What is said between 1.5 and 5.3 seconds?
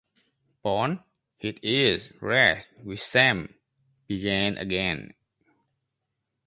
ears red with shame, began again.